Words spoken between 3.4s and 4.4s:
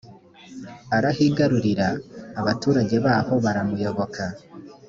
baramuyoboka